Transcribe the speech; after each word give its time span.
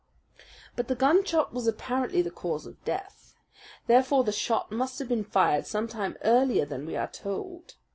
"But 0.75 0.87
the 0.87 0.95
gunshot 0.95 1.53
was 1.53 1.67
apparently 1.67 2.23
the 2.23 2.31
cause 2.31 2.65
of 2.65 2.83
death. 2.83 3.35
Therefore 3.85 4.23
the 4.23 4.31
shot 4.31 4.71
must 4.71 4.97
have 4.97 5.07
been 5.09 5.23
fired 5.23 5.67
some 5.67 5.87
time 5.87 6.17
earlier 6.23 6.65
than 6.65 6.87
we 6.87 6.95
are 6.97 7.05
told. 7.07 7.75